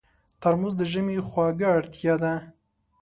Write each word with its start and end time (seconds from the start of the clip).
ترموز 0.41 0.73
د 0.77 0.81
ژمي 0.91 1.17
خوږه 1.27 1.67
اړتیا 1.77 2.15
ده. 2.23 2.33